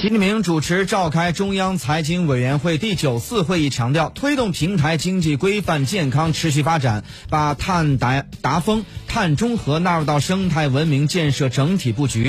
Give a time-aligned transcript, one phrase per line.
[0.00, 12.28] 习近平主持召开中央财经委员会第九次会议强调推动平台经济规范健康持续发展把碳达达峰碳中和纳入到生态文明建设整体布局。